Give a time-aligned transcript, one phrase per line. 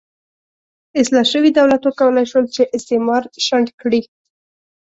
[1.01, 4.01] اصلاح شوي دولت وکولای شول چې استعمار شنډ کړي.